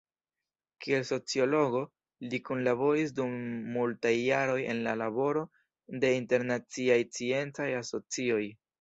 [0.85, 1.81] Kiel sociologo,
[2.31, 3.37] li kunlaboris dum
[3.77, 5.47] multaj jaroj en la laboro
[6.07, 8.45] de internaciaj sciencaj asocioj.